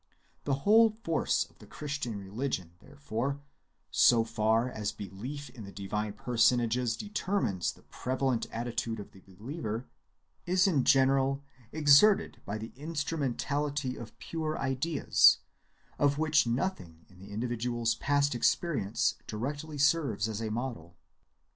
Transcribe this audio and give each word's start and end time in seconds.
The 0.45 0.55
whole 0.65 0.89
force 0.89 1.45
of 1.47 1.59
the 1.59 1.67
Christian 1.67 2.17
religion, 2.17 2.71
therefore, 2.79 3.39
so 3.91 4.23
far 4.23 4.67
as 4.67 4.91
belief 4.91 5.51
in 5.51 5.63
the 5.63 5.71
divine 5.71 6.13
personages 6.13 6.97
determines 6.97 7.71
the 7.71 7.83
prevalent 7.83 8.47
attitude 8.51 8.99
of 8.99 9.11
the 9.11 9.19
believer, 9.19 9.85
is 10.47 10.65
in 10.65 10.85
general 10.85 11.43
exerted 11.71 12.41
by 12.47 12.57
the 12.57 12.73
instrumentality 12.75 13.95
of 13.95 14.17
pure 14.17 14.57
ideas, 14.57 15.37
of 15.99 16.17
which 16.17 16.47
nothing 16.47 17.05
in 17.07 17.19
the 17.19 17.29
individual's 17.29 17.93
past 17.93 18.33
experience 18.33 19.17
directly 19.27 19.77
serves 19.77 20.27
as 20.27 20.41
a 20.41 20.49
model. 20.49 20.97